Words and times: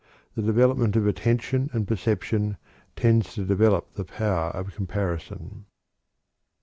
The 0.33 0.41
development 0.41 0.95
of 0.95 1.05
attention 1.05 1.69
and 1.73 1.87
perception 1.87 2.57
tends 2.95 3.35
to 3.35 3.45
develop 3.45 3.93
the 3.93 4.03
power 4.03 4.49
of 4.49 4.73
comparison. 4.73 5.65